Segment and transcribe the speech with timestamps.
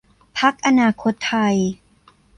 [0.39, 1.55] พรรคอนาคตไทย